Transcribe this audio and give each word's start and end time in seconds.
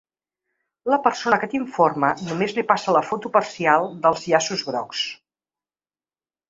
La 0.93 0.97
persona 1.07 1.37
que 1.43 1.49
l’informa 1.51 2.09
només 2.23 2.57
li 2.59 2.65
passa 2.73 2.97
la 2.99 3.05
foto 3.11 3.33
parcial 3.37 3.87
dels 4.07 4.27
llaços 4.33 4.69
grocs. 4.73 5.09